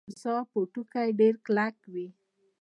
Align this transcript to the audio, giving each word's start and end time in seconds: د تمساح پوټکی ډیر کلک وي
د 0.01 0.03
تمساح 0.07 0.41
پوټکی 0.51 1.07
ډیر 1.19 1.33
کلک 1.45 1.75
وي 1.93 2.07